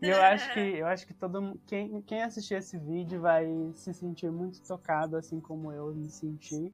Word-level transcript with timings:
E 0.00 0.08
eu 0.08 0.22
acho 0.22 0.52
que 0.54 0.60
eu 0.60 0.86
acho 0.86 1.06
que 1.06 1.14
todo 1.14 1.60
quem, 1.66 2.00
quem 2.02 2.22
assistir 2.22 2.54
esse 2.54 2.78
vídeo 2.78 3.20
vai 3.20 3.46
se 3.74 3.92
sentir 3.92 4.30
muito 4.30 4.60
tocado, 4.62 5.16
assim 5.16 5.40
como 5.40 5.72
eu 5.72 5.94
me 5.94 6.10
senti. 6.10 6.70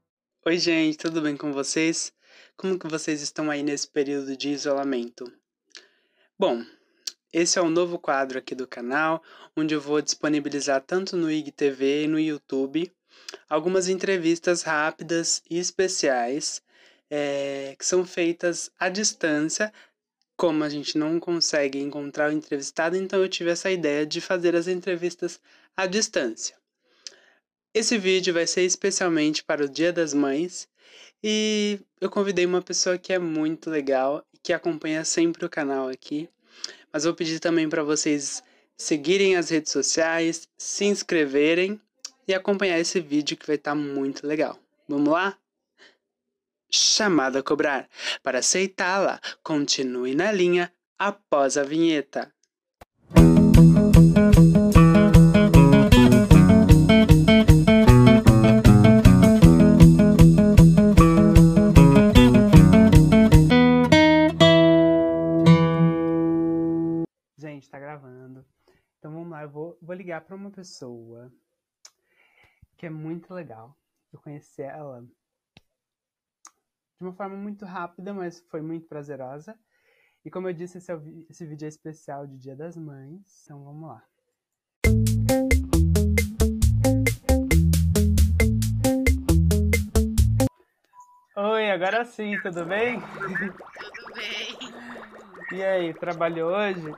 Oi, 0.47 0.59
gente, 0.59 0.97
tudo 0.97 1.21
bem 1.21 1.37
com 1.37 1.53
vocês? 1.53 2.13
Como 2.57 2.79
que 2.79 2.87
vocês 2.87 3.21
estão 3.21 3.51
aí 3.51 3.63
nesse 3.63 3.89
período 3.89 4.37
de 4.37 4.51
isolamento? 4.51 5.25
Bom, 6.39 6.65
esse 7.33 7.59
é 7.59 7.63
um 7.63 7.71
novo 7.71 7.99
quadro 7.99 8.39
aqui 8.39 8.55
do 8.55 8.67
canal, 8.67 9.23
onde 9.57 9.75
eu 9.75 9.81
vou 9.81 10.01
disponibilizar 10.01 10.81
tanto 10.81 11.17
no 11.17 11.31
IGTV 11.31 12.05
e 12.05 12.09
no 12.09 12.19
YouTube 12.19 12.91
algumas 13.49 13.89
entrevistas 13.89 14.63
rápidas 14.63 15.43
e 15.51 15.59
especiais 15.59 16.63
é, 17.11 17.75
que 17.79 17.85
são 17.85 18.05
feitas 18.05 18.71
à 18.79 18.89
distância. 18.89 19.73
Como 20.39 20.63
a 20.63 20.69
gente 20.69 20.97
não 20.97 21.19
consegue 21.19 21.81
encontrar 21.81 22.31
o 22.31 22.33
entrevistado, 22.33 22.97
então 22.97 23.21
eu 23.21 23.29
tive 23.29 23.51
essa 23.51 23.73
ideia 23.73 24.07
de 24.07 24.21
fazer 24.21 24.55
as 24.55 24.69
entrevistas 24.69 25.41
à 25.77 25.85
distância. 25.85 26.57
Esse 27.75 27.99
vídeo 27.99 28.33
vai 28.33 28.47
ser 28.47 28.63
especialmente 28.63 29.43
para 29.43 29.65
o 29.65 29.69
Dia 29.69 29.93
das 29.93 30.15
Mães 30.15 30.69
e 31.25 31.81
eu 32.01 32.09
convidei 32.09 32.47
uma 32.47 32.63
pessoa 32.63 32.97
que 32.97 33.13
é 33.13 33.19
muito 33.19 33.69
legal 33.69 34.25
e 34.33 34.39
que 34.39 34.53
acompanha 34.53 35.05
sempre 35.05 35.45
o 35.45 35.51
canal 35.51 35.89
aqui. 35.89 36.29
Mas 36.93 37.03
vou 37.03 37.15
pedir 37.15 37.41
também 37.41 37.69
para 37.69 37.83
vocês 37.83 38.41
seguirem 38.77 39.35
as 39.35 39.51
redes 39.51 39.73
sociais, 39.73 40.49
se 40.57 40.85
inscreverem 40.85 41.81
e 42.29 42.33
acompanhar 42.33 42.79
esse 42.79 43.01
vídeo 43.01 43.37
que 43.37 43.47
vai 43.47 43.57
estar 43.57 43.73
tá 43.73 43.75
muito 43.75 44.25
legal. 44.25 44.57
Vamos 44.89 45.09
lá? 45.09 45.37
Chamada 46.71 47.39
a 47.39 47.43
cobrar. 47.43 47.89
Para 48.23 48.41
aceitá-la, 48.41 49.21
continue 49.43 50.15
na 50.15 50.31
linha 50.31 50.71
após 50.99 51.57
a 51.57 51.63
vinheta. 51.63 52.31
Gente, 67.39 67.71
tá 67.71 67.79
gravando. 67.79 68.45
Então 68.99 69.11
vamos 69.13 69.31
lá, 69.31 69.43
eu 69.43 69.49
vou, 69.49 69.79
vou 69.81 69.95
ligar 69.95 70.21
para 70.21 70.37
uma 70.37 70.51
pessoa 70.51 71.33
que 72.77 72.85
é 72.85 72.91
muito 72.91 73.33
legal. 73.33 73.75
Eu 74.13 74.21
conheci 74.21 74.61
ela 74.61 75.03
de 76.99 77.05
uma 77.05 77.13
forma 77.13 77.37
muito 77.37 77.65
rápida, 77.65 78.13
mas 78.13 78.41
foi 78.51 78.61
muito 78.61 78.89
prazerosa. 78.89 79.57
E 80.25 80.31
como 80.31 80.49
eu 80.49 80.53
disse, 80.53 80.79
esse, 80.79 80.91
é 80.91 80.97
o, 80.97 81.27
esse 81.31 81.47
vídeo 81.47 81.65
é 81.65 81.69
especial 81.69 82.27
de 82.27 82.37
Dia 82.37 82.57
das 82.57 82.77
Mães, 82.77 83.45
então 83.45 83.65
vamos 83.65 83.89
lá. 83.89 84.05
Oi, 91.37 91.71
agora 91.71 92.05
sim, 92.05 92.37
tudo 92.43 92.67
bem? 92.67 93.01
Tudo 93.01 94.15
bem. 94.15 94.59
E 95.53 95.63
aí, 95.63 95.95
trabalhou 95.95 96.51
hoje? 96.51 96.93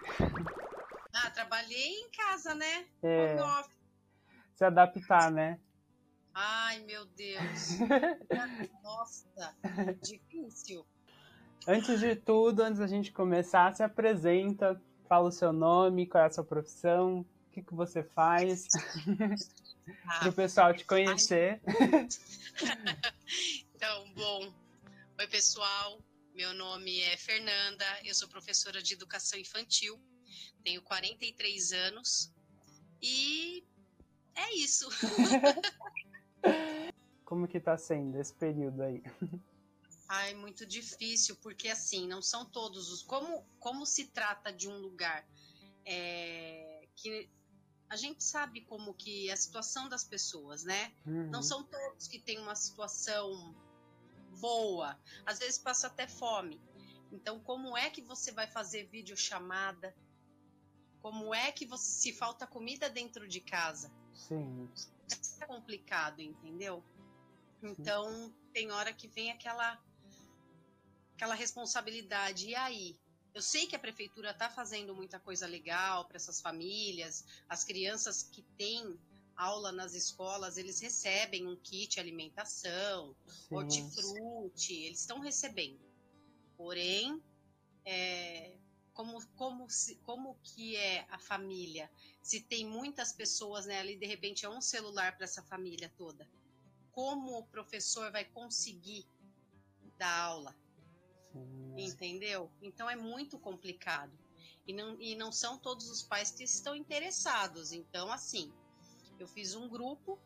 Ah, 1.12 1.30
trabalhei 1.30 2.00
em 2.00 2.10
casa, 2.10 2.54
né? 2.54 2.86
É. 3.02 3.36
Se 4.54 4.64
adaptar, 4.64 5.30
né? 5.30 5.60
Ai, 6.42 6.80
meu 6.84 7.04
Deus. 7.04 7.78
Nossa, 8.82 9.54
difícil. 10.02 10.86
Antes 11.68 12.00
de 12.00 12.16
tudo, 12.16 12.62
antes 12.62 12.78
da 12.78 12.86
gente 12.86 13.12
começar, 13.12 13.74
se 13.74 13.82
apresenta, 13.82 14.80
fala 15.06 15.28
o 15.28 15.32
seu 15.32 15.52
nome, 15.52 16.06
qual 16.06 16.24
é 16.24 16.28
a 16.28 16.30
sua 16.30 16.42
profissão, 16.42 17.20
o 17.20 17.50
que, 17.52 17.62
que 17.62 17.74
você 17.74 18.02
faz, 18.02 18.68
ah, 20.06 20.20
para 20.20 20.28
o 20.30 20.32
pessoal 20.32 20.72
te 20.72 20.86
conhecer. 20.86 21.60
então, 23.76 24.10
bom, 24.14 24.50
oi 25.18 25.28
pessoal, 25.28 26.00
meu 26.34 26.54
nome 26.54 27.02
é 27.02 27.18
Fernanda, 27.18 27.84
eu 28.02 28.14
sou 28.14 28.30
professora 28.30 28.82
de 28.82 28.94
educação 28.94 29.38
infantil, 29.38 30.00
tenho 30.64 30.80
43 30.80 31.72
anos 31.72 32.32
e 33.02 33.62
é 34.34 34.54
isso. 34.54 34.88
Como 37.24 37.46
que 37.46 37.60
tá 37.60 37.76
sendo 37.78 38.18
esse 38.18 38.34
período 38.34 38.82
aí? 38.82 39.02
Ai, 40.08 40.34
muito 40.34 40.66
difícil, 40.66 41.36
porque 41.36 41.68
assim, 41.68 42.08
não 42.08 42.20
são 42.20 42.44
todos 42.44 42.90
os. 42.90 43.02
Como, 43.02 43.44
como 43.60 43.86
se 43.86 44.06
trata 44.06 44.52
de 44.52 44.68
um 44.68 44.78
lugar 44.78 45.24
é, 45.84 46.88
que 46.96 47.30
a 47.88 47.96
gente 47.96 48.22
sabe 48.22 48.60
como 48.62 48.94
que 48.94 49.28
é 49.28 49.32
a 49.32 49.36
situação 49.36 49.88
das 49.88 50.04
pessoas, 50.04 50.64
né? 50.64 50.92
Uhum. 51.06 51.30
Não 51.30 51.42
são 51.42 51.62
todos 51.62 52.08
que 52.08 52.18
têm 52.18 52.38
uma 52.38 52.54
situação 52.54 53.54
boa. 54.40 54.98
Às 55.26 55.38
vezes 55.38 55.58
passa 55.58 55.86
até 55.86 56.06
fome. 56.06 56.60
Então, 57.12 57.40
como 57.40 57.76
é 57.76 57.90
que 57.90 58.00
você 58.00 58.30
vai 58.30 58.46
fazer 58.46 58.84
videochamada? 58.84 59.94
Como 61.02 61.34
é 61.34 61.50
que 61.50 61.66
você 61.66 61.90
se 61.90 62.12
falta 62.12 62.46
comida 62.46 62.88
dentro 62.88 63.26
de 63.26 63.40
casa? 63.40 63.90
Sim 64.14 64.68
é 65.40 65.46
complicado, 65.46 66.20
entendeu? 66.20 66.84
Então, 67.62 68.32
tem 68.52 68.70
hora 68.70 68.92
que 68.92 69.08
vem 69.08 69.30
aquela 69.30 69.82
aquela 71.14 71.34
responsabilidade. 71.34 72.48
E 72.48 72.54
aí? 72.54 72.98
Eu 73.32 73.42
sei 73.42 73.66
que 73.66 73.76
a 73.76 73.78
prefeitura 73.78 74.30
está 74.30 74.50
fazendo 74.50 74.94
muita 74.94 75.20
coisa 75.20 75.46
legal 75.46 76.04
para 76.06 76.16
essas 76.16 76.40
famílias, 76.40 77.24
as 77.48 77.62
crianças 77.62 78.24
que 78.24 78.42
têm 78.58 78.98
aula 79.36 79.70
nas 79.70 79.94
escolas, 79.94 80.56
eles 80.56 80.80
recebem 80.80 81.46
um 81.46 81.56
kit 81.56 82.00
alimentação, 82.00 83.14
Sim. 83.26 83.54
hortifruti, 83.54 84.82
eles 84.82 85.00
estão 85.00 85.20
recebendo. 85.20 85.80
Porém, 86.56 87.22
é, 87.84 88.58
como, 88.92 89.26
como, 89.36 89.66
como 90.04 90.38
que 90.42 90.76
é 90.76 91.06
a 91.10 91.18
família? 91.18 91.90
Se 92.22 92.40
tem 92.40 92.66
muitas 92.66 93.12
pessoas 93.12 93.66
né, 93.66 93.80
ali, 93.80 93.96
de 93.96 94.06
repente 94.06 94.44
é 94.44 94.48
um 94.48 94.60
celular 94.60 95.16
para 95.16 95.24
essa 95.24 95.42
família 95.42 95.92
toda. 95.96 96.28
Como 96.92 97.38
o 97.38 97.46
professor 97.46 98.10
vai 98.10 98.24
conseguir 98.24 99.06
dar 99.96 100.24
aula? 100.24 100.56
Sim. 101.32 101.74
Entendeu? 101.76 102.50
Então 102.60 102.88
é 102.88 102.96
muito 102.96 103.38
complicado. 103.38 104.12
E 104.66 104.72
não, 104.72 105.00
e 105.00 105.14
não 105.14 105.32
são 105.32 105.58
todos 105.58 105.88
os 105.88 106.02
pais 106.02 106.30
que 106.30 106.44
estão 106.44 106.74
interessados. 106.74 107.72
Então, 107.72 108.12
assim, 108.12 108.52
eu 109.18 109.26
fiz 109.26 109.54
um 109.54 109.68
grupo, 109.68 110.18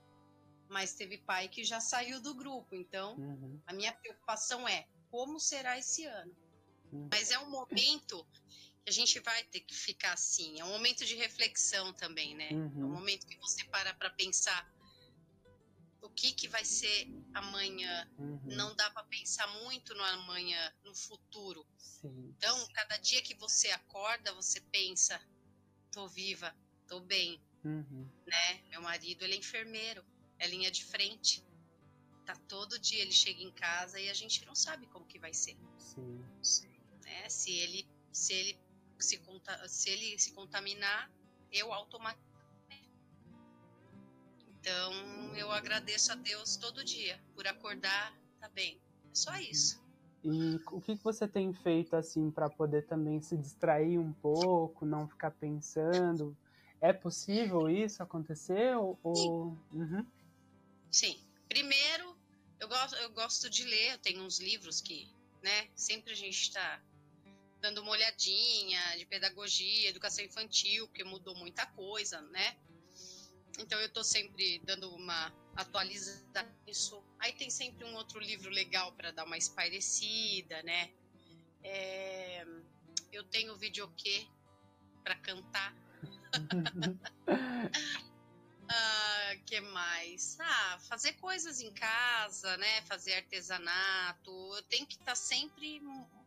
mas 0.69 0.95
teve 0.95 1.19
pai 1.19 1.49
que 1.49 1.65
já 1.65 1.81
saiu 1.81 2.21
do 2.21 2.35
grupo. 2.35 2.75
Então, 2.75 3.17
uhum. 3.17 3.61
a 3.67 3.73
minha 3.73 3.93
preocupação 3.93 4.69
é 4.69 4.87
como 5.11 5.39
será 5.39 5.79
esse 5.79 6.05
ano? 6.05 6.35
Uhum. 6.95 7.09
Mas 7.11 7.31
é 7.31 7.39
um 7.41 7.51
momento 7.51 8.25
que 8.85 8.89
a 8.89 8.93
gente 8.93 9.19
vai 9.21 9.43
ter 9.45 9.61
que 9.61 9.75
ficar 9.75 10.13
assim. 10.13 10.61
É 10.61 10.65
um 10.65 10.71
momento 10.71 11.05
de 11.05 11.17
reflexão 11.17 11.93
também, 11.93 12.35
né? 12.37 12.51
Uhum. 12.53 12.83
É 12.83 12.85
um 12.85 12.93
momento 12.93 13.27
que 13.27 13.37
você 13.39 13.65
para 13.65 13.93
para 13.95 14.11
pensar 14.11 14.73
o 16.01 16.09
que 16.11 16.33
que 16.33 16.47
vai 16.47 16.65
ser 16.65 17.09
amanhã. 17.33 18.09
Uhum. 18.19 18.41
Não 18.45 18.77
dá 18.77 18.91
para 18.91 19.03
pensar 19.05 19.47
muito 19.63 19.95
no 19.95 20.05
amanhã, 20.05 20.73
no 20.85 20.95
futuro. 20.95 21.67
Sim. 21.79 22.35
Então, 22.37 22.69
cada 22.75 22.97
dia 22.99 23.23
que 23.23 23.35
você 23.35 23.71
acorda, 23.71 24.33
você 24.35 24.61
pensa: 24.61 25.21
tô 25.91 26.07
viva, 26.09 26.55
tô 26.87 27.01
bem, 27.01 27.43
uhum. 27.65 28.09
né? 28.27 28.63
Meu 28.69 28.83
marido 28.83 29.25
ele 29.25 29.35
é 29.35 29.39
enfermeiro, 29.39 30.05
é 30.39 30.47
linha 30.47 30.71
de 30.71 30.85
frente. 30.85 31.43
Tá 32.25 32.37
todo 32.49 32.79
dia 32.79 33.03
ele 33.03 33.13
chega 33.13 33.43
em 33.43 33.53
casa 33.53 34.01
e 34.01 34.09
a 34.09 34.15
gente 34.15 34.47
não 34.47 34.55
sabe 34.55 34.87
como 34.87 35.05
que 35.07 35.19
vai 35.19 35.35
ser. 35.35 35.59
Sim. 35.77 36.25
Né? 37.05 37.29
Se 37.29 37.53
ele 37.53 37.87
se 38.13 38.33
ele 38.33 38.59
se, 38.99 39.21
se 39.69 39.91
ele 39.91 40.19
se 40.19 40.33
contaminar, 40.33 41.11
eu 41.53 41.73
automaticamente. 41.73 42.25
Então, 44.49 44.93
eu 45.37 45.51
agradeço 45.51 46.13
a 46.13 46.15
Deus 46.15 46.57
todo 46.57 46.85
dia 46.85 47.21
por 47.35 47.47
acordar, 47.47 48.17
tá 48.41 48.49
bem. 48.49 48.81
É 49.11 49.15
só 49.15 49.37
isso. 49.37 49.83
E 50.23 50.59
o 50.73 50.81
que 50.81 50.95
você 50.95 51.29
tem 51.29 51.53
feito 51.53 51.95
assim 51.95 52.31
para 52.31 52.49
poder 52.49 52.87
também 52.87 53.21
se 53.21 53.37
distrair 53.37 53.99
um 53.99 54.13
pouco, 54.13 54.87
não 54.87 55.07
ficar 55.07 55.33
pensando? 55.33 56.35
É 56.81 56.93
possível 56.93 57.69
isso 57.69 58.03
acontecer? 58.03 58.75
Ou... 58.77 58.97
Sim. 59.15 59.79
Uhum. 59.79 60.07
Sim. 60.91 61.21
Primeiro, 61.47 62.17
eu 62.59 62.69
gosto, 62.69 62.95
eu 62.97 63.11
gosto 63.11 63.51
de 63.51 63.65
ler, 63.65 63.93
eu 63.93 63.99
tenho 63.99 64.23
uns 64.23 64.41
livros 64.41 64.81
que, 64.81 65.11
né, 65.43 65.69
sempre 65.75 66.13
a 66.13 66.17
gente 66.17 66.41
está 66.41 66.81
dando 67.65 67.81
uma 67.81 67.93
olhadinha 67.93 68.79
de 68.99 69.07
pedagogia, 69.07 69.89
educação 69.89 70.23
infantil, 70.23 70.87
porque 70.87 71.03
mudou 71.03 71.35
muita 71.35 71.65
coisa, 71.65 72.21
né? 72.21 72.59
Então 73.59 73.81
eu 73.81 73.87
estou 73.87 74.05
sempre 74.05 74.59
dando 74.67 74.95
uma 74.95 75.33
atualizada 75.57 76.47
nisso. 76.67 77.03
Aí 77.19 77.33
tem 77.33 77.49
sempre 77.49 77.87
um 77.87 77.95
outro 77.95 78.21
livro 78.21 78.51
legal 78.51 78.93
para 78.93 79.13
dar 79.13 79.25
uma 79.25 79.39
espairecida, 79.39 80.63
né? 80.63 80.93
É... 81.63 82.47
Eu 83.11 83.25
tenho 83.25 83.57
videokê 83.57 84.27
para 85.03 85.17
cantar. 85.17 85.75
ah, 88.69 89.37
que 89.47 89.59
mais? 89.63 90.37
Ah, 90.39 90.79
fazer 90.81 91.15
coisas 91.15 91.63
em 91.63 91.73
casa, 91.73 92.59
né? 92.59 92.83
Fazer 92.83 93.15
artesanato. 93.15 94.31
Eu 94.55 94.63
tenho 94.65 94.87
que 94.87 94.97
estar 94.97 95.13
tá 95.13 95.17
sempre 95.17 95.81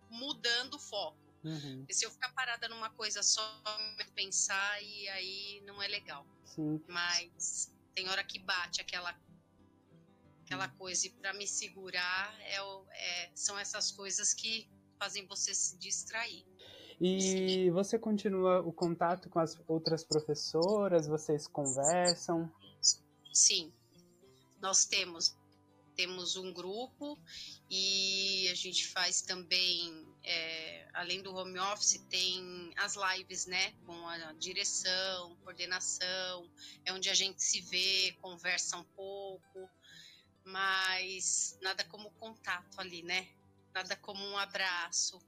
mudando 0.09 0.73
o 0.73 0.79
foco. 0.79 1.26
Uhum. 1.47 1.85
se 1.89 2.05
eu 2.05 2.11
ficar 2.11 2.29
parada 2.33 2.67
numa 2.67 2.89
coisa 2.89 3.23
só, 3.23 3.41
pensar 4.13 4.83
e 4.83 5.07
aí 5.09 5.61
não 5.65 5.81
é 5.81 5.87
legal. 5.87 6.25
Sim. 6.43 6.83
Mas 6.87 7.71
tem 7.95 8.09
hora 8.09 8.23
que 8.23 8.39
bate 8.39 8.81
aquela 8.81 9.15
aquela 10.43 10.67
coisa 10.69 11.07
e 11.07 11.09
para 11.09 11.33
me 11.33 11.45
segurar 11.45 12.33
é, 12.39 12.55
é, 12.55 13.31
são 13.35 13.57
essas 13.59 13.91
coisas 13.91 14.33
que 14.33 14.69
fazem 14.97 15.25
você 15.27 15.53
se 15.53 15.77
distrair. 15.77 16.45
E 16.99 17.21
Sim. 17.21 17.71
você 17.71 17.99
continua 17.99 18.61
o 18.61 18.73
contato 18.73 19.29
com 19.29 19.39
as 19.39 19.57
outras 19.67 20.03
professoras? 20.03 21.05
Vocês 21.05 21.47
conversam? 21.47 22.51
Sim, 23.31 23.71
nós 24.59 24.85
temos 24.85 25.36
temos 25.97 26.35
um 26.35 26.53
grupo 26.53 27.19
e 27.69 28.47
a 28.51 28.53
gente 28.53 28.87
faz 28.87 29.23
também, 29.23 30.07
é, 30.23 30.87
além 30.93 31.23
do 31.23 31.35
home 31.35 31.57
office, 31.57 31.99
tem 32.07 32.71
as 32.77 32.95
lives, 32.95 33.47
né? 33.47 33.71
Com 33.83 34.07
a 34.07 34.31
direção, 34.33 35.35
coordenação, 35.43 36.49
é 36.85 36.93
onde 36.93 37.09
a 37.09 37.15
gente 37.15 37.43
se 37.43 37.61
vê, 37.61 38.15
conversa 38.21 38.77
um 38.77 38.83
pouco, 38.83 39.69
mas 40.45 41.57
nada 41.63 41.83
como 41.85 42.11
contato 42.11 42.79
ali, 42.79 43.01
né? 43.01 43.27
Nada 43.73 43.95
como 43.95 44.23
um 44.23 44.37
abraço, 44.37 45.19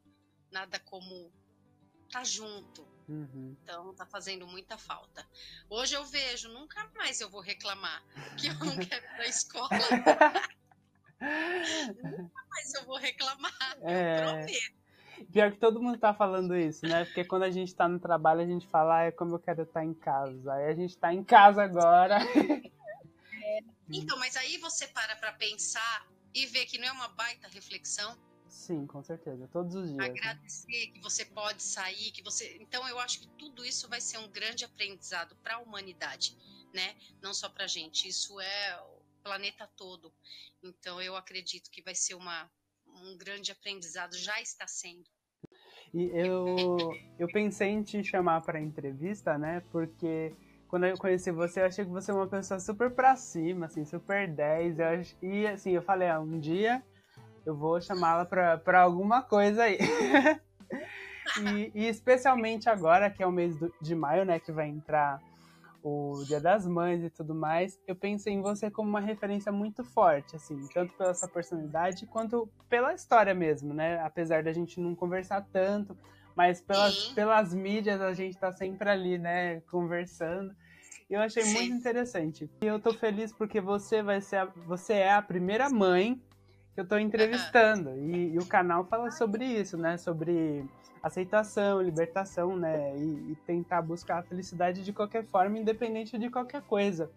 nada 0.51 0.79
como 0.79 1.33
tá 2.11 2.23
junto. 2.23 2.87
Uhum. 3.07 3.57
Então 3.63 3.93
tá 3.95 4.05
fazendo 4.05 4.45
muita 4.45 4.77
falta. 4.77 5.27
Hoje 5.67 5.95
eu 5.95 6.05
vejo, 6.05 6.47
nunca 6.49 6.87
mais 6.95 7.19
eu 7.19 7.29
vou 7.29 7.41
reclamar 7.41 8.03
que 8.37 8.47
eu 8.47 8.53
não 8.59 8.77
quero 8.77 9.03
ir 9.03 9.15
pra 9.15 9.27
escola. 9.27 9.69
nunca 11.87 12.45
mais 12.49 12.73
eu 12.73 12.85
vou 12.85 12.97
reclamar. 12.97 13.77
É... 13.81 14.19
Eu 14.19 14.23
prometo. 14.23 14.79
Pior 15.31 15.51
que 15.51 15.57
todo 15.57 15.81
mundo 15.81 15.97
tá 15.97 16.13
falando 16.13 16.55
isso, 16.55 16.87
né? 16.87 17.03
Porque 17.05 17.25
quando 17.25 17.43
a 17.43 17.51
gente 17.51 17.75
tá 17.75 17.87
no 17.87 17.99
trabalho, 17.99 18.41
a 18.41 18.45
gente 18.45 18.65
fala, 18.67 18.99
ah, 18.99 19.03
é 19.03 19.11
como 19.11 19.35
eu 19.35 19.39
quero 19.39 19.63
estar 19.63 19.83
em 19.83 19.93
casa. 19.93 20.53
Aí 20.53 20.69
a 20.69 20.73
gente 20.73 20.97
tá 20.97 21.13
em 21.13 21.23
casa 21.23 21.63
agora. 21.63 22.19
É. 23.41 23.61
Então, 23.91 24.19
mas 24.19 24.35
aí 24.35 24.57
você 24.57 24.87
para 24.87 25.15
pra 25.15 25.31
pensar 25.33 26.07
e 26.35 26.45
ver 26.45 26.65
que 26.65 26.77
não 26.77 26.87
é 26.87 26.91
uma 26.91 27.07
baita 27.07 27.47
reflexão. 27.47 28.15
Sim, 28.47 28.85
com 28.85 29.03
certeza, 29.03 29.47
todos 29.47 29.75
os 29.75 29.87
dias. 29.87 29.97
Né? 29.97 30.05
Agradecer 30.05 30.87
né? 30.87 30.93
que 30.93 31.01
você 31.01 31.25
pode 31.25 31.63
sair, 31.63 32.11
que 32.11 32.21
você. 32.21 32.57
Então 32.59 32.87
eu 32.87 32.99
acho 32.99 33.21
que 33.21 33.27
tudo 33.29 33.65
isso 33.65 33.87
vai 33.87 34.01
ser 34.01 34.17
um 34.17 34.27
grande 34.27 34.65
aprendizado 34.65 35.35
para 35.37 35.55
a 35.55 35.59
humanidade, 35.59 36.37
né? 36.73 36.95
Não 37.21 37.33
só 37.33 37.49
para 37.49 37.67
gente. 37.67 38.07
Isso 38.07 38.39
é 38.39 38.81
o 38.81 38.99
planeta 39.23 39.67
todo. 39.75 40.11
Então 40.63 41.01
eu 41.01 41.15
acredito 41.15 41.69
que 41.71 41.81
vai 41.81 41.95
ser 41.95 42.15
uma 42.15 42.49
um 42.87 43.17
grande 43.17 43.51
aprendizado. 43.51 44.15
Já 44.15 44.41
está 44.41 44.67
sendo. 44.67 45.03
E 45.93 46.11
eu 46.13 46.77
eu 47.17 47.27
pensei 47.27 47.69
em 47.69 47.83
te 47.83 48.03
chamar 48.03 48.41
para 48.41 48.59
entrevista, 48.59 49.37
né? 49.37 49.63
Porque 49.71 50.33
quando 50.67 50.85
eu 50.85 50.97
conheci 50.97 51.31
você, 51.31 51.61
eu 51.61 51.65
achei 51.65 51.83
que 51.83 51.91
você 51.91 52.11
é 52.11 52.13
uma 52.13 52.27
pessoa 52.27 52.59
super 52.59 52.91
pra 52.91 53.15
cima, 53.15 53.65
assim, 53.65 53.83
super 53.85 54.27
10. 54.27 54.79
Eu 54.79 54.87
ach... 54.87 55.15
E 55.21 55.47
assim, 55.47 55.71
eu 55.71 55.81
falei, 55.81 56.07
ah, 56.09 56.19
um 56.19 56.39
dia 56.39 56.83
eu 57.45 57.55
vou 57.55 57.81
chamá-la 57.81 58.25
para 58.25 58.81
alguma 58.81 59.23
coisa 59.23 59.63
aí. 59.63 59.79
e, 61.41 61.71
e, 61.73 61.87
especialmente 61.87 62.69
agora, 62.69 63.09
que 63.09 63.23
é 63.23 63.27
o 63.27 63.31
mês 63.31 63.57
do, 63.57 63.73
de 63.81 63.95
maio, 63.95 64.23
né, 64.23 64.39
que 64.39 64.51
vai 64.51 64.67
entrar 64.67 65.19
o 65.83 66.23
Dia 66.25 66.39
das 66.39 66.65
Mães 66.67 67.03
e 67.03 67.09
tudo 67.09 67.33
mais, 67.33 67.79
eu 67.87 67.95
pensei 67.95 68.33
em 68.33 68.41
você 68.41 68.69
como 68.69 68.89
uma 68.89 68.99
referência 68.99 69.51
muito 69.51 69.83
forte, 69.83 70.35
assim, 70.35 70.67
tanto 70.73 70.93
pela 70.95 71.13
sua 71.13 71.27
personalidade 71.27 72.05
quanto 72.07 72.49
pela 72.67 72.93
história 72.93 73.33
mesmo, 73.33 73.73
né? 73.73 73.99
Apesar 73.99 74.43
da 74.43 74.51
gente 74.51 74.79
não 74.79 74.95
conversar 74.95 75.45
tanto, 75.51 75.97
mas 76.35 76.61
pelas, 76.61 77.13
pelas 77.13 77.53
mídias 77.53 78.01
a 78.01 78.13
gente 78.13 78.37
tá 78.37 78.51
sempre 78.51 78.89
ali, 78.89 79.17
né, 79.17 79.61
conversando. 79.61 80.53
E 81.09 81.13
eu 81.13 81.21
achei 81.21 81.43
Sim. 81.43 81.53
muito 81.53 81.73
interessante. 81.73 82.49
E 82.61 82.65
eu 82.65 82.79
tô 82.79 82.93
feliz 82.93 83.33
porque 83.33 83.59
você 83.59 84.03
vai 84.03 84.21
ser 84.21 84.37
a, 84.37 84.45
você 84.45 84.93
é 84.93 85.13
a 85.13 85.21
primeira 85.21 85.69
mãe 85.69 86.21
que 86.73 86.79
eu 86.79 86.83
estou 86.83 86.99
entrevistando. 86.99 87.89
E, 87.97 88.33
e, 88.33 88.39
o 88.39 88.45
canal 88.45 88.85
fala 88.85 89.09
sobre 89.11 89.43
isso, 89.43 89.75
né? 89.75 89.97
Sobre 89.97 90.63
aceitação, 91.01 91.81
libertação, 91.81 92.55
né? 92.55 92.95
E, 92.97 93.31
e, 93.31 93.37
tentar 93.45 93.81
buscar 93.81 94.19
a 94.19 94.23
felicidade 94.23 94.83
de 94.83 94.93
qualquer 94.93 95.23
forma, 95.25 95.57
independente 95.57 96.17
de 96.17 96.29
qualquer 96.29 96.61
coisa. 96.63 97.09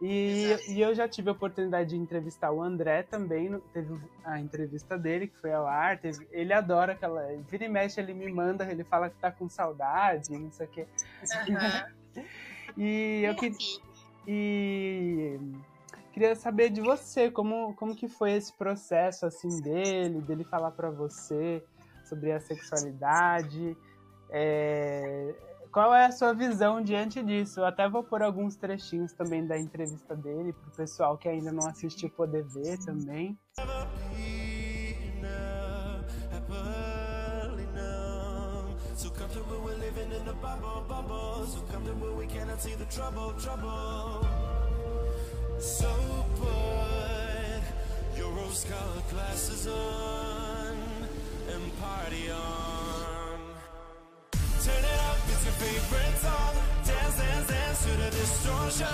E, 0.00 0.56
e, 0.68 0.80
eu 0.80 0.94
já 0.94 1.06
tive 1.06 1.28
a 1.28 1.32
oportunidade 1.32 1.90
de 1.90 1.96
entrevistar 1.96 2.50
o 2.50 2.62
André 2.62 3.02
também, 3.02 3.60
teve 3.72 3.98
a 4.24 4.40
entrevista 4.40 4.96
dele, 4.96 5.26
que 5.26 5.36
foi 5.36 5.52
ao 5.52 5.66
ar, 5.66 5.98
teve, 5.98 6.26
ele 6.30 6.54
adora 6.54 6.92
aquela, 6.92 7.22
vira 7.48 7.64
e 7.64 7.68
mexe, 7.68 8.00
ele 8.00 8.14
me 8.14 8.32
manda, 8.32 8.64
ele 8.70 8.82
fala 8.82 9.10
que 9.10 9.16
tá 9.16 9.30
com 9.30 9.48
saudade, 9.48 10.30
não 10.30 10.50
sei 10.50 10.66
o 10.66 10.70
quê. 10.70 10.86
Uhum. 11.48 12.22
e 12.78 13.22
eu 13.24 13.34
queria... 13.34 13.58
E 14.26 15.38
Queria 16.12 16.34
saber 16.34 16.70
de 16.70 16.80
você, 16.80 17.30
como, 17.30 17.72
como 17.74 17.94
que 17.94 18.08
foi 18.08 18.32
esse 18.32 18.52
processo 18.52 19.26
assim 19.26 19.60
dele, 19.60 20.20
dele 20.20 20.44
falar 20.44 20.72
para 20.72 20.90
você 20.90 21.62
sobre 22.10 22.32
a 22.32 22.40
sexualidade. 22.40 23.76
É, 24.30 25.34
qual 25.72 25.94
é 25.94 26.06
a 26.06 26.12
sua 26.12 26.32
visão 26.34 26.82
diante 26.82 27.22
disso? 27.22 27.60
Eu 27.60 27.66
até 27.66 27.88
vou 27.88 28.02
pôr 28.02 28.22
alguns 28.22 28.56
trechinhos 28.56 29.12
também 29.12 29.46
da 29.46 29.56
entrevista 29.56 30.16
dele 30.16 30.52
para 30.52 30.68
o 30.68 30.76
pessoal 30.76 31.16
que 31.16 31.28
ainda 31.28 31.52
não 31.52 31.66
assistiu 31.68 32.10
poder 32.10 32.42
ver 32.44 32.76
também. 32.84 33.38
So 45.60 45.86
put 46.36 48.18
your 48.18 48.30
rose-colored 48.30 49.10
glasses 49.10 49.66
on 49.66 50.39
party 52.10 52.30
on. 52.30 53.38
Turn 54.64 54.84
it 54.84 55.00
up, 55.08 55.18
it's 55.28 55.44
your 55.44 55.54
favorite 55.54 56.18
song. 56.18 56.54
Dance, 56.84 57.16
dance, 57.16 57.46
dance 57.48 57.84
to 57.84 57.90
the 58.02 58.10
distortion. 58.10 58.86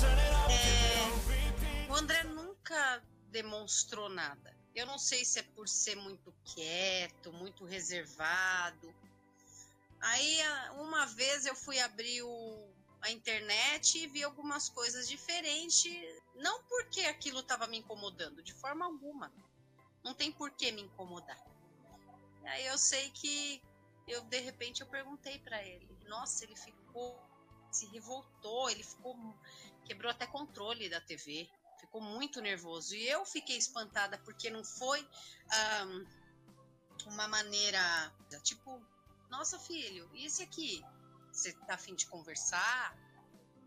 Turn 0.00 0.18
it 0.18 0.32
up, 0.34 0.50
é, 0.50 1.90
o 1.90 1.94
André 1.94 2.24
nunca 2.24 3.02
demonstrou 3.30 4.08
nada. 4.08 4.56
Eu 4.74 4.86
não 4.86 4.98
sei 4.98 5.24
se 5.24 5.40
é 5.40 5.42
por 5.42 5.68
ser 5.68 5.96
muito 5.96 6.32
quieto, 6.44 7.32
muito 7.32 7.64
reservado. 7.64 8.94
Aí, 10.00 10.38
uma 10.78 11.06
vez 11.06 11.44
eu 11.44 11.54
fui 11.54 11.78
abrir 11.78 12.22
o 12.22 12.70
a 13.02 13.10
internet 13.10 13.98
e 13.98 14.06
vi 14.06 14.22
algumas 14.22 14.68
coisas 14.68 15.08
diferentes, 15.08 15.90
não 16.34 16.62
porque 16.64 17.00
aquilo 17.00 17.40
estava 17.40 17.66
me 17.66 17.78
incomodando, 17.78 18.42
de 18.42 18.52
forma 18.52 18.84
alguma. 18.84 19.32
Não 20.04 20.12
tem 20.12 20.30
por 20.30 20.50
que 20.50 20.70
me 20.70 20.82
incomodar. 20.82 21.49
Aí 22.44 22.66
eu 22.66 22.78
sei 22.78 23.10
que 23.10 23.62
eu 24.06 24.22
de 24.22 24.40
repente 24.40 24.80
eu 24.80 24.86
perguntei 24.88 25.38
para 25.38 25.62
ele. 25.62 25.88
Nossa, 26.06 26.44
ele 26.44 26.56
ficou 26.56 27.20
se 27.70 27.86
revoltou, 27.86 28.68
ele 28.68 28.82
ficou 28.82 29.16
quebrou 29.84 30.10
até 30.10 30.26
controle 30.26 30.88
da 30.88 31.00
TV, 31.00 31.48
ficou 31.78 32.00
muito 32.00 32.40
nervoso. 32.40 32.94
E 32.94 33.08
eu 33.08 33.24
fiquei 33.24 33.56
espantada 33.56 34.18
porque 34.18 34.50
não 34.50 34.64
foi 34.64 35.00
um, 35.84 36.06
uma 37.12 37.28
maneira 37.28 37.80
tipo, 38.42 38.80
nossa 39.28 39.58
filho, 39.58 40.10
e 40.12 40.26
esse 40.26 40.42
aqui? 40.42 40.84
Você 41.32 41.52
tá 41.66 41.74
afim 41.74 41.94
de 41.94 42.06
conversar? 42.06 42.96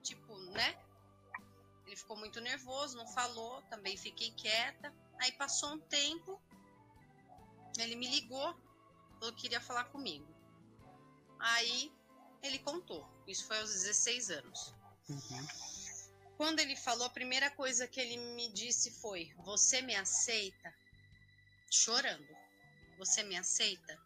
Tipo, 0.01 0.37
né? 0.51 0.77
Ele 1.85 1.95
ficou 1.95 2.17
muito 2.17 2.41
nervoso, 2.41 2.97
não 2.97 3.07
falou, 3.07 3.61
também 3.63 3.95
fiquei 3.97 4.31
quieta. 4.31 4.93
Aí 5.21 5.31
passou 5.33 5.73
um 5.73 5.79
tempo, 5.79 6.41
ele 7.77 7.95
me 7.95 8.07
ligou, 8.07 8.55
falou 9.23 9.33
que 9.33 9.43
queria 9.43 9.61
falar 9.61 9.85
comigo. 9.85 10.27
Aí 11.39 11.91
ele 12.41 12.59
contou, 12.59 13.07
isso 13.25 13.47
foi 13.47 13.57
aos 13.59 13.71
16 13.71 14.31
anos. 14.31 14.75
Uhum. 15.07 15.47
Quando 16.35 16.59
ele 16.59 16.75
falou, 16.75 17.05
a 17.05 17.09
primeira 17.09 17.49
coisa 17.51 17.87
que 17.87 18.01
ele 18.01 18.17
me 18.17 18.51
disse 18.51 18.91
foi: 18.91 19.33
Você 19.45 19.81
me 19.81 19.95
aceita? 19.95 20.73
Chorando. 21.71 22.27
Você 22.97 23.23
me 23.23 23.37
aceita? 23.37 23.97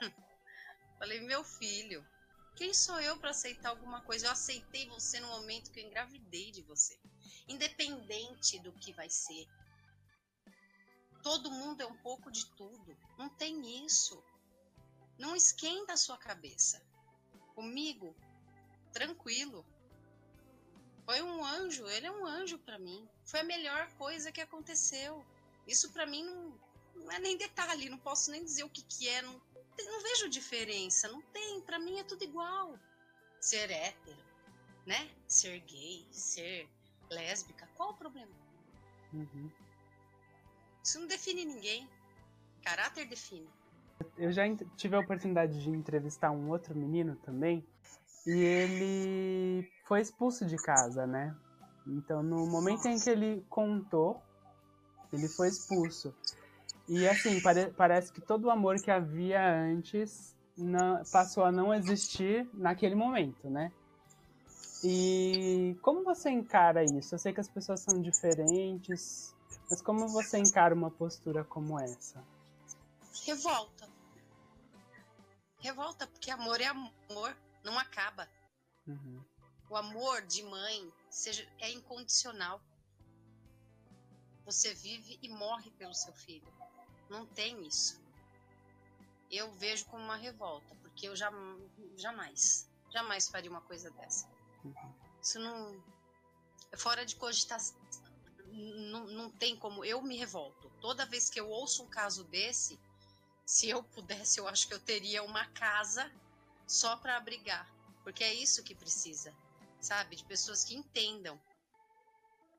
Falei, 0.98 1.20
meu 1.20 1.44
filho, 1.44 2.06
quem 2.56 2.74
sou 2.74 3.00
eu 3.00 3.16
para 3.18 3.30
aceitar 3.30 3.70
alguma 3.70 4.00
coisa? 4.02 4.26
Eu 4.26 4.32
aceitei 4.32 4.88
você 4.88 5.20
no 5.20 5.28
momento 5.28 5.70
que 5.70 5.80
eu 5.80 5.84
engravidei 5.84 6.50
de 6.50 6.62
você. 6.62 6.98
Independente 7.48 8.58
do 8.58 8.72
que 8.72 8.92
vai 8.92 9.08
ser. 9.08 9.48
Todo 11.22 11.50
mundo 11.50 11.80
é 11.80 11.86
um 11.86 11.96
pouco 11.98 12.30
de 12.30 12.46
tudo. 12.56 12.96
Não 13.16 13.28
tem 13.28 13.84
isso. 13.86 14.22
Não 15.18 15.36
esquenta 15.36 15.92
a 15.92 15.96
sua 15.96 16.16
cabeça. 16.16 16.82
Comigo 17.54 18.14
tranquilo. 18.92 19.64
Foi 21.04 21.20
um 21.22 21.44
anjo, 21.44 21.86
ele 21.88 22.06
é 22.06 22.12
um 22.12 22.26
anjo 22.26 22.58
para 22.58 22.78
mim. 22.78 23.08
Foi 23.24 23.40
a 23.40 23.44
melhor 23.44 23.90
coisa 23.94 24.30
que 24.30 24.40
aconteceu. 24.40 25.24
Isso 25.66 25.92
para 25.92 26.06
mim 26.06 26.24
não, 26.24 26.60
não, 26.94 27.12
é 27.12 27.18
nem 27.18 27.36
detalhe, 27.36 27.88
não 27.88 27.98
posso 27.98 28.30
nem 28.30 28.44
dizer 28.44 28.64
o 28.64 28.70
que, 28.70 28.82
que 28.82 29.08
é, 29.08 29.22
não, 29.22 29.40
não 29.78 30.02
vejo 30.02 30.28
diferença, 30.28 31.08
não 31.08 31.22
tem, 31.22 31.60
para 31.62 31.78
mim 31.78 31.98
é 31.98 32.04
tudo 32.04 32.22
igual. 32.22 32.78
Ser 33.40 33.70
hétero, 33.70 34.24
né? 34.86 35.10
Ser 35.26 35.60
gay, 35.60 36.06
ser 36.12 36.68
lésbica, 37.10 37.68
qual 37.76 37.90
o 37.90 37.96
problema? 37.96 38.32
Uhum. 39.12 39.50
Isso 40.82 40.98
não 40.98 41.06
define 41.06 41.44
ninguém. 41.44 41.88
Caráter 42.62 43.06
define. 43.06 43.48
Eu 44.16 44.32
já 44.32 44.42
tive 44.76 44.96
a 44.96 45.00
oportunidade 45.00 45.62
de 45.62 45.70
entrevistar 45.70 46.30
um 46.30 46.48
outro 46.50 46.74
menino 46.76 47.16
também, 47.16 47.64
e 48.26 48.30
ele 48.30 49.68
foi 49.84 50.00
expulso 50.00 50.46
de 50.46 50.56
casa, 50.56 51.06
né? 51.06 51.34
Então, 51.86 52.22
no 52.22 52.46
momento 52.46 52.86
em 52.86 52.98
que 52.98 53.10
ele 53.10 53.44
contou, 53.48 54.22
ele 55.12 55.28
foi 55.28 55.48
expulso. 55.48 56.14
E 56.88 57.06
assim, 57.08 57.40
pare 57.40 57.70
parece 57.72 58.12
que 58.12 58.20
todo 58.20 58.44
o 58.44 58.50
amor 58.50 58.80
que 58.80 58.90
havia 58.90 59.40
antes 59.54 60.36
não, 60.56 61.02
passou 61.12 61.44
a 61.44 61.52
não 61.52 61.74
existir 61.74 62.48
naquele 62.54 62.94
momento, 62.94 63.48
né? 63.48 63.72
E 64.84 65.76
como 65.80 66.02
você 66.02 66.30
encara 66.30 66.82
isso? 66.84 67.14
Eu 67.14 67.18
sei 67.18 67.32
que 67.32 67.40
as 67.40 67.48
pessoas 67.48 67.80
são 67.80 68.00
diferentes, 68.00 69.34
mas 69.72 69.80
como 69.80 70.06
você 70.06 70.36
encara 70.36 70.74
uma 70.74 70.90
postura 70.90 71.44
como 71.44 71.80
essa? 71.80 72.22
Revolta. 73.24 73.88
Revolta, 75.60 76.06
porque 76.06 76.30
amor 76.30 76.60
é 76.60 76.66
amor, 76.66 77.34
não 77.64 77.78
acaba. 77.78 78.28
Uhum. 78.86 79.24
O 79.70 79.76
amor 79.78 80.20
de 80.26 80.42
mãe 80.42 80.92
seja, 81.08 81.48
é 81.58 81.70
incondicional. 81.70 82.60
Você 84.44 84.74
vive 84.74 85.18
e 85.22 85.30
morre 85.30 85.70
pelo 85.70 85.94
seu 85.94 86.12
filho. 86.12 86.52
Não 87.08 87.24
tem 87.24 87.66
isso. 87.66 87.98
Eu 89.30 89.50
vejo 89.52 89.86
como 89.86 90.04
uma 90.04 90.16
revolta, 90.16 90.74
porque 90.82 91.08
eu 91.08 91.16
já, 91.16 91.32
jamais, 91.96 92.68
jamais 92.90 93.26
faria 93.26 93.50
uma 93.50 93.62
coisa 93.62 93.90
dessa. 93.92 94.28
Uhum. 94.62 94.94
Isso 95.22 95.38
não. 95.38 95.82
É 96.70 96.76
fora 96.76 97.06
de 97.06 97.16
cogitação. 97.16 97.80
Não, 98.52 99.06
não 99.06 99.30
tem 99.30 99.56
como. 99.56 99.84
Eu 99.84 100.02
me 100.02 100.16
revolto. 100.16 100.70
Toda 100.80 101.06
vez 101.06 101.30
que 101.30 101.40
eu 101.40 101.48
ouço 101.48 101.84
um 101.84 101.88
caso 101.88 102.24
desse, 102.24 102.78
se 103.46 103.68
eu 103.68 103.82
pudesse, 103.82 104.38
eu 104.38 104.46
acho 104.46 104.68
que 104.68 104.74
eu 104.74 104.80
teria 104.80 105.22
uma 105.22 105.46
casa 105.46 106.10
só 106.66 106.96
para 106.96 107.16
abrigar. 107.16 107.66
Porque 108.04 108.22
é 108.22 108.34
isso 108.34 108.62
que 108.62 108.74
precisa, 108.74 109.34
sabe? 109.80 110.16
De 110.16 110.24
pessoas 110.24 110.64
que 110.64 110.74
entendam. 110.74 111.40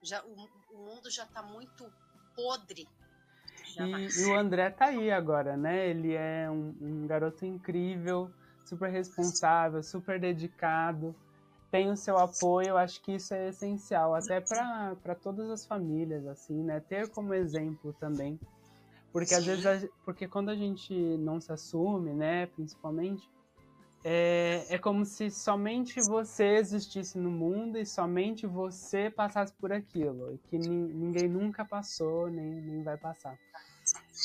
Já, 0.01 0.23
o, 0.25 0.49
o 0.71 0.77
mundo 0.77 1.09
já 1.09 1.23
está 1.23 1.43
muito 1.43 1.91
podre. 2.35 2.87
E, 3.79 4.21
e, 4.21 4.25
o 4.25 4.35
André 4.35 4.69
tá 4.71 4.85
aí 4.85 5.11
agora, 5.11 5.55
né? 5.55 5.87
Ele 5.89 6.13
é 6.13 6.49
um, 6.49 6.75
um 6.81 7.07
garoto 7.07 7.45
incrível, 7.45 8.33
super 8.65 8.89
responsável, 8.89 9.81
super 9.83 10.19
dedicado 10.19 11.15
tem 11.73 11.89
o 11.89 11.97
seu 11.97 12.19
apoio, 12.19 12.67
eu 12.67 12.77
acho 12.77 13.01
que 13.01 13.13
isso 13.13 13.33
é 13.33 13.49
essencial, 13.49 14.13
até 14.13 14.39
para 14.39 15.15
todas 15.15 15.49
as 15.49 15.65
famílias, 15.65 16.23
assim, 16.27 16.61
né? 16.61 16.79
Ter 16.79 17.09
como 17.09 17.33
exemplo 17.33 17.91
também. 17.99 18.39
Porque 19.11 19.33
às 19.33 19.43
vezes, 19.43 19.65
a, 19.65 19.87
porque 20.05 20.27
quando 20.27 20.49
a 20.49 20.55
gente 20.55 20.93
não 20.93 21.41
se 21.41 21.51
assume, 21.51 22.13
né, 22.13 22.45
principalmente, 22.45 23.27
é, 24.03 24.67
é 24.69 24.77
como 24.77 25.03
se 25.03 25.31
somente 25.31 25.99
você 26.01 26.57
existisse 26.57 27.17
no 27.17 27.31
mundo 27.31 27.79
e 27.79 27.87
somente 27.87 28.45
você 28.45 29.09
passasse 29.09 29.51
por 29.53 29.73
aquilo, 29.73 30.31
e 30.31 30.37
que 30.49 30.59
ninguém 30.59 31.27
nunca 31.27 31.65
passou, 31.65 32.29
nem, 32.29 32.51
nem 32.51 32.83
vai 32.83 32.97
passar. 32.97 33.35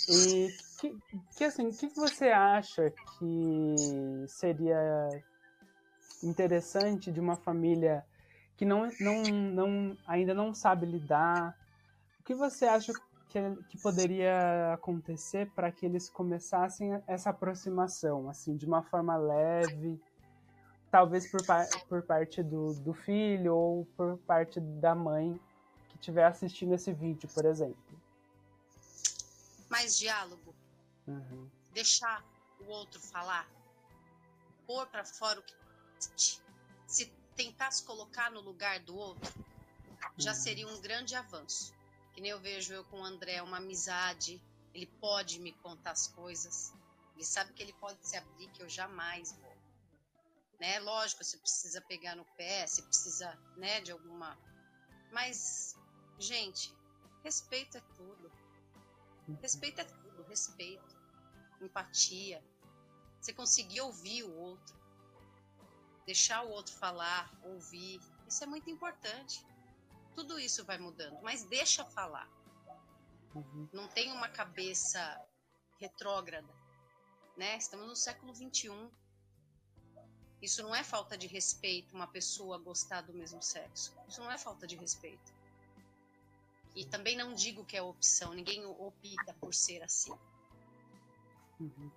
E 0.06 0.48
que, 0.78 0.94
que 1.34 1.44
assim, 1.44 1.66
o 1.66 1.72
que 1.72 1.86
você 1.96 2.26
acha 2.26 2.92
que 3.18 3.74
seria 4.26 5.08
interessante 6.22 7.10
de 7.12 7.20
uma 7.20 7.36
família 7.36 8.04
que 8.56 8.64
não, 8.64 8.88
não, 9.00 9.22
não, 9.22 9.96
ainda 10.06 10.34
não 10.34 10.52
sabe 10.52 10.86
lidar? 10.86 11.56
O 12.20 12.24
que 12.24 12.34
você 12.34 12.66
acha 12.66 12.92
que, 13.28 13.38
que 13.68 13.78
poderia 13.78 14.72
acontecer 14.74 15.50
para 15.52 15.70
que 15.70 15.86
eles 15.86 16.08
começassem 16.08 17.00
essa 17.06 17.30
aproximação, 17.30 18.28
assim, 18.28 18.56
de 18.56 18.66
uma 18.66 18.82
forma 18.82 19.16
leve, 19.16 20.00
talvez 20.90 21.30
por, 21.30 21.40
por 21.88 22.02
parte 22.02 22.42
do, 22.42 22.74
do 22.74 22.92
filho 22.92 23.54
ou 23.54 23.84
por 23.96 24.18
parte 24.18 24.60
da 24.60 24.94
mãe 24.94 25.38
que 25.88 25.96
estiver 25.96 26.24
assistindo 26.24 26.74
esse 26.74 26.92
vídeo, 26.92 27.28
por 27.32 27.44
exemplo? 27.44 27.76
Mais 29.68 29.98
diálogo. 29.98 30.54
Uhum. 31.06 31.48
Deixar 31.72 32.24
o 32.60 32.64
outro 32.70 33.00
falar. 33.00 33.48
Pôr 34.66 34.86
para 34.86 35.04
fora 35.04 35.38
o 35.38 35.42
que 35.42 35.54
se 36.86 37.06
tentasse 37.36 37.84
colocar 37.84 38.30
no 38.30 38.40
lugar 38.40 38.80
do 38.80 38.96
outro, 38.96 39.32
já 40.16 40.32
uhum. 40.32 40.36
seria 40.36 40.68
um 40.68 40.80
grande 40.80 41.14
avanço. 41.14 41.72
Que 42.12 42.20
nem 42.20 42.30
eu 42.30 42.40
vejo 42.40 42.72
eu 42.72 42.84
com 42.84 43.00
o 43.00 43.04
André, 43.04 43.40
uma 43.42 43.58
amizade, 43.58 44.42
ele 44.74 44.86
pode 44.86 45.38
me 45.38 45.52
contar 45.52 45.92
as 45.92 46.08
coisas, 46.08 46.72
ele 47.14 47.24
sabe 47.24 47.52
que 47.52 47.62
ele 47.62 47.72
pode 47.74 47.98
se 48.06 48.16
abrir, 48.16 48.48
que 48.50 48.62
eu 48.62 48.68
jamais 48.68 49.32
vou. 49.32 49.56
Né? 50.60 50.80
Lógico, 50.80 51.22
você 51.22 51.38
precisa 51.38 51.80
pegar 51.82 52.16
no 52.16 52.24
pé, 52.36 52.66
você 52.66 52.82
precisa, 52.82 53.38
né, 53.56 53.80
de 53.80 53.92
alguma. 53.92 54.36
Mas, 55.12 55.76
gente, 56.18 56.74
respeito 57.22 57.78
é 57.78 57.80
tudo. 57.94 58.32
Uhum. 59.28 59.38
Respeito 59.40 59.80
é 59.80 59.84
tudo, 59.84 60.22
respeito, 60.24 60.96
empatia. 61.60 62.42
Você 63.20 63.32
conseguir 63.32 63.80
ouvir 63.80 64.24
o 64.24 64.34
outro 64.34 64.77
deixar 66.08 66.42
o 66.42 66.48
outro 66.48 66.74
falar, 66.74 67.30
ouvir, 67.44 68.00
isso 68.26 68.42
é 68.42 68.46
muito 68.46 68.70
importante. 68.70 69.44
Tudo 70.14 70.40
isso 70.40 70.64
vai 70.64 70.78
mudando, 70.78 71.20
mas 71.22 71.44
deixa 71.44 71.84
falar. 71.84 72.26
Uhum. 73.34 73.68
Não 73.74 73.86
tem 73.88 74.10
uma 74.10 74.26
cabeça 74.26 75.00
retrógrada, 75.78 76.48
né? 77.36 77.58
Estamos 77.58 77.86
no 77.86 77.94
século 77.94 78.32
21. 78.32 78.90
Isso 80.40 80.62
não 80.62 80.74
é 80.74 80.82
falta 80.82 81.14
de 81.18 81.26
respeito 81.26 81.94
uma 81.94 82.06
pessoa 82.06 82.56
gostar 82.56 83.02
do 83.02 83.12
mesmo 83.12 83.42
sexo. 83.42 83.94
Isso 84.08 84.22
não 84.22 84.32
é 84.32 84.38
falta 84.38 84.66
de 84.66 84.76
respeito. 84.76 85.30
E 86.74 86.86
também 86.86 87.18
não 87.18 87.34
digo 87.34 87.66
que 87.66 87.76
é 87.76 87.82
opção, 87.82 88.32
ninguém 88.32 88.64
opta 88.64 89.34
por 89.38 89.52
ser 89.52 89.82
assim. 89.82 90.14
Uhum. 91.60 91.90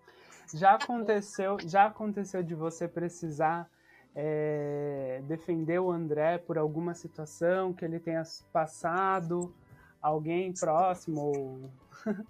Já 0.53 0.73
aconteceu, 0.73 1.57
já 1.65 1.85
aconteceu 1.85 2.43
de 2.43 2.53
você 2.53 2.89
precisar 2.89 3.71
é, 4.15 5.21
defender 5.27 5.79
o 5.79 5.91
André 5.91 6.37
por 6.37 6.57
alguma 6.57 6.93
situação 6.93 7.73
que 7.73 7.85
ele 7.85 7.99
tenha 7.99 8.23
passado, 8.51 9.53
alguém 10.01 10.53
próximo? 10.53 11.71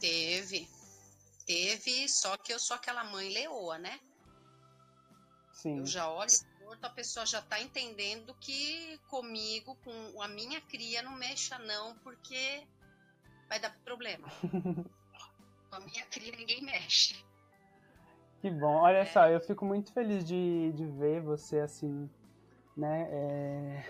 Teve. 0.00 0.68
Teve, 1.46 2.08
só 2.08 2.36
que 2.36 2.52
eu 2.52 2.58
sou 2.58 2.76
aquela 2.76 3.04
mãe 3.04 3.30
leoa, 3.30 3.78
né? 3.78 3.98
Sim. 5.52 5.78
Eu 5.78 5.86
já 5.86 6.08
olho 6.10 6.30
torto, 6.68 6.86
a 6.86 6.90
pessoa 6.90 7.24
já 7.24 7.40
tá 7.40 7.60
entendendo 7.60 8.34
que 8.34 8.98
comigo, 9.08 9.74
com 9.76 10.22
a 10.22 10.28
minha 10.28 10.60
cria, 10.60 11.02
não 11.02 11.12
mexa 11.12 11.58
não, 11.58 11.96
porque 11.98 12.62
vai 13.48 13.58
dar 13.58 13.74
problema. 13.84 14.28
com 15.70 15.76
a 15.76 15.80
minha 15.80 16.04
cria 16.06 16.32
ninguém 16.36 16.62
mexe. 16.62 17.24
Que 18.40 18.50
bom. 18.50 18.76
Olha 18.76 18.98
é. 18.98 19.04
só, 19.04 19.28
eu 19.28 19.40
fico 19.40 19.64
muito 19.64 19.92
feliz 19.92 20.24
de, 20.24 20.72
de 20.72 20.86
ver 20.86 21.20
você 21.20 21.60
assim, 21.60 22.08
né? 22.76 23.08
É... 23.10 23.84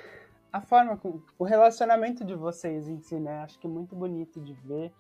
A 0.51 0.63
forma, 0.63 0.97
com, 0.97 1.21
o 1.39 1.45
relacionamento 1.45 2.25
de 2.25 2.35
vocês 2.35 2.89
em 2.89 2.99
si, 3.01 3.17
né? 3.17 3.43
Acho 3.43 3.59
que 3.59 3.67
é 3.67 3.71
muito 3.71 3.95
bonito 3.95 4.41
de 4.41 4.55
ver. 4.55 4.93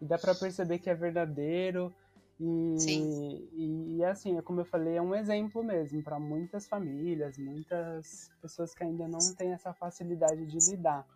E 0.00 0.04
dá 0.04 0.18
para 0.18 0.34
perceber 0.34 0.78
que 0.78 0.90
é 0.90 0.94
verdadeiro. 0.94 1.94
E, 2.38 2.76
Sim. 2.78 3.48
e, 3.54 3.96
e 3.96 4.04
assim, 4.04 4.38
como 4.42 4.60
eu 4.60 4.64
falei, 4.64 4.96
é 4.96 5.02
um 5.02 5.14
exemplo 5.14 5.62
mesmo 5.62 6.02
para 6.02 6.18
muitas 6.18 6.66
famílias, 6.66 7.38
muitas 7.38 8.30
pessoas 8.42 8.74
que 8.74 8.82
ainda 8.82 9.08
não 9.08 9.20
têm 9.36 9.52
essa 9.52 9.72
facilidade 9.72 10.44
de 10.44 10.58
lidar. 10.70 11.06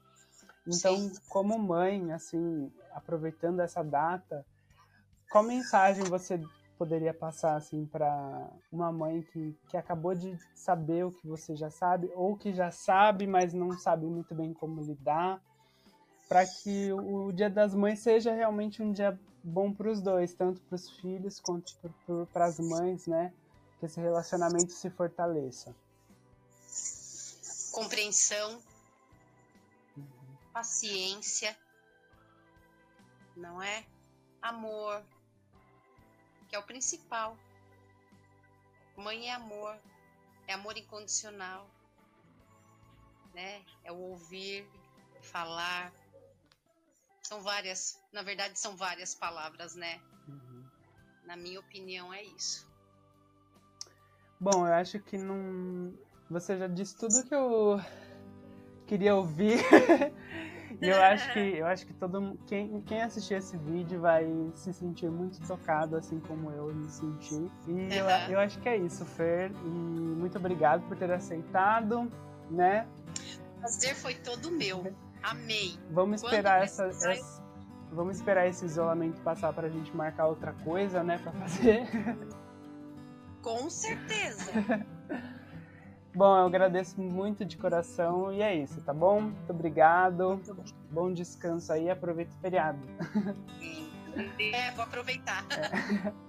Então, 0.66 0.96
Sim. 0.96 1.12
como 1.28 1.58
mãe, 1.58 2.12
assim, 2.12 2.72
aproveitando 2.92 3.60
essa 3.60 3.82
data, 3.82 4.46
qual 5.30 5.44
mensagem 5.44 6.04
você 6.04 6.40
poderia 6.78 7.12
passar 7.12 7.56
assim 7.56 7.84
para 7.84 8.48
uma 8.72 8.92
mãe 8.92 9.22
que, 9.22 9.54
que 9.68 9.76
acabou 9.76 10.14
de 10.14 10.38
saber 10.54 11.04
o 11.04 11.12
que 11.12 11.26
você 11.26 11.56
já 11.56 11.70
sabe 11.70 12.10
ou 12.14 12.36
que 12.36 12.52
já 12.52 12.70
sabe, 12.70 13.26
mas 13.26 13.52
não 13.52 13.76
sabe 13.78 14.06
muito 14.06 14.34
bem 14.34 14.54
como 14.54 14.80
lidar, 14.80 15.42
para 16.28 16.46
que 16.46 16.92
o 16.92 17.32
Dia 17.32 17.50
das 17.50 17.74
Mães 17.74 17.98
seja 17.98 18.32
realmente 18.32 18.82
um 18.82 18.92
dia 18.92 19.18
bom 19.42 19.72
para 19.72 19.90
os 19.90 20.00
dois, 20.00 20.32
tanto 20.34 20.60
para 20.62 20.76
os 20.76 20.88
filhos 20.90 21.40
quanto 21.40 21.74
para 22.32 22.44
as 22.44 22.58
mães, 22.60 23.06
né? 23.06 23.32
que 23.78 23.86
esse 23.86 24.00
relacionamento 24.00 24.72
se 24.72 24.90
fortaleça? 24.90 25.74
Compreensão, 27.72 28.60
paciência, 30.52 31.56
não 33.36 33.62
é? 33.62 33.84
Amor, 34.42 35.02
que 36.48 36.56
é 36.56 36.58
o 36.58 36.62
principal. 36.62 37.36
Mãe 38.96 39.28
é 39.28 39.34
amor, 39.34 39.76
é 40.46 40.54
amor 40.54 40.76
incondicional, 40.76 41.70
né? 43.34 43.62
É 43.84 43.92
o 43.92 43.96
ouvir, 43.96 44.66
falar. 45.22 45.92
São 47.22 47.42
várias, 47.42 48.02
na 48.12 48.22
verdade, 48.22 48.58
são 48.58 48.76
várias 48.76 49.14
palavras, 49.14 49.74
né? 49.74 50.00
Uhum. 50.26 50.64
Na 51.24 51.36
minha 51.36 51.60
opinião, 51.60 52.12
é 52.12 52.22
isso. 52.22 52.66
Bom, 54.40 54.66
eu 54.66 54.72
acho 54.72 54.98
que 55.00 55.18
não. 55.18 55.92
Você 56.30 56.56
já 56.56 56.66
disse 56.66 56.96
tudo 56.96 57.24
que 57.24 57.34
eu 57.34 57.80
queria 58.86 59.14
ouvir. 59.14 59.58
e 60.80 60.88
eu 60.88 61.02
acho 61.02 61.32
que 61.32 61.38
eu 61.38 61.66
acho 61.66 61.86
que 61.86 61.92
todo 61.94 62.38
quem, 62.46 62.80
quem 62.82 63.02
assistir 63.02 63.34
esse 63.34 63.56
vídeo 63.56 64.00
vai 64.00 64.26
se 64.54 64.72
sentir 64.72 65.10
muito 65.10 65.40
tocado, 65.46 65.96
assim 65.96 66.20
como 66.20 66.50
eu 66.50 66.72
me 66.72 66.88
senti. 66.88 67.34
E 67.66 67.70
uhum. 67.70 67.88
eu, 67.90 68.06
eu 68.30 68.40
acho 68.40 68.58
que 68.60 68.68
é 68.68 68.76
isso, 68.76 69.04
Fer. 69.04 69.50
E 69.50 69.68
muito 69.68 70.38
obrigado 70.38 70.86
por 70.86 70.96
ter 70.96 71.10
aceitado, 71.10 72.10
né? 72.50 72.86
O 73.56 73.60
prazer 73.60 73.94
foi 73.96 74.14
todo 74.14 74.50
meu. 74.52 74.94
Amei. 75.22 75.78
Vamos 75.90 76.22
esperar 76.22 76.62
essa, 76.62 76.86
essa, 76.86 77.42
vamos 77.90 78.16
esperar 78.16 78.46
esse 78.46 78.64
isolamento 78.64 79.20
passar 79.22 79.52
para 79.52 79.66
a 79.66 79.70
gente 79.70 79.94
marcar 79.96 80.26
outra 80.26 80.52
coisa, 80.64 81.02
né, 81.02 81.18
para 81.18 81.32
fazer. 81.32 81.86
Com 83.42 83.68
certeza. 83.68 84.52
bom, 86.18 86.36
eu 86.36 86.46
agradeço 86.46 87.00
muito 87.00 87.44
de 87.44 87.56
coração 87.56 88.32
e 88.32 88.42
é 88.42 88.52
isso, 88.52 88.80
tá 88.80 88.92
bom? 88.92 89.20
Muito 89.20 89.50
obrigado. 89.50 90.40
Bom 90.90 91.12
descanso 91.12 91.72
aí, 91.72 91.88
aproveita 91.88 92.32
o 92.36 92.40
feriado. 92.40 92.78
É, 94.52 94.72
vou 94.72 94.84
aproveitar. 94.84 95.46
É. 95.50 96.12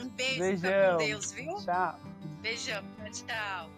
Um 0.00 0.08
beijo, 0.08 0.38
Beijão. 0.38 0.96
com 0.96 1.04
Deus, 1.04 1.32
viu? 1.32 1.54
Tchau. 1.56 2.00
Beijão, 2.40 2.82
tchau. 3.12 3.70